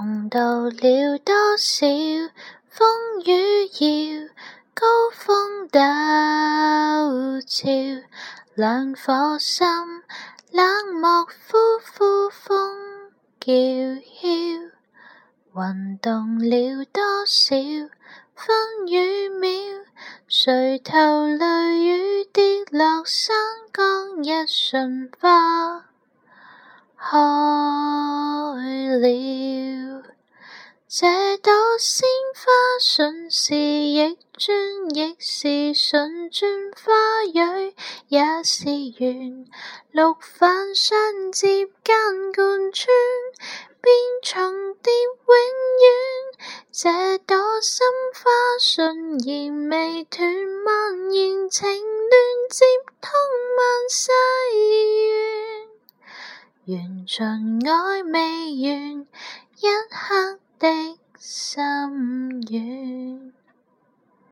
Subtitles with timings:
[0.00, 0.38] 同渡
[0.70, 1.88] 了多少
[2.68, 3.66] 风雨？
[3.66, 4.32] 绕
[4.72, 5.80] 高峰陡
[7.44, 7.66] 峭，
[8.54, 9.66] 两颗心
[10.52, 12.78] 冷漠，呼呼风
[13.40, 13.50] 叫
[14.04, 14.66] 嚣。
[15.66, 17.56] 运动了多少
[18.36, 19.50] 分与秒？
[20.28, 23.34] 垂头泪雨跌落山
[23.72, 25.86] 岗，一瞬花。
[30.90, 31.04] 这
[31.42, 32.42] 朵鲜花，
[32.80, 34.56] 顺时亦转，
[34.88, 36.94] 逆时顺转花
[37.34, 37.74] 蕊
[38.08, 38.64] 也是
[38.98, 39.44] 缘，
[39.92, 42.88] 六瓣相接，间贯穿，
[43.82, 44.50] 变重
[44.82, 45.36] 叠，永
[45.84, 46.48] 远。
[46.72, 52.64] 这朵心花，顺延未断，蔓延情乱，接
[53.02, 53.10] 通
[53.58, 54.10] 万世
[56.64, 59.00] 缘，缘尽爱未完，
[59.60, 60.40] 一刻。
[60.58, 60.66] 的
[61.18, 61.67] 心。